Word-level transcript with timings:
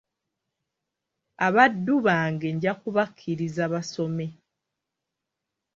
Abaddu 1.47 1.93
bange 2.05 2.47
nja 2.55 2.73
kubakkiriza 2.81 3.63
basome. 3.73 4.27